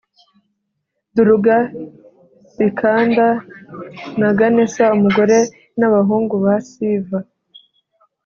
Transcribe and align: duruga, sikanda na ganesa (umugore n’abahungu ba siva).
duruga, 1.15 1.55
sikanda 2.53 3.27
na 4.19 4.29
ganesa 4.39 4.83
(umugore 4.95 5.37
n’abahungu 5.79 6.35
ba 6.43 6.55
siva). 6.69 7.19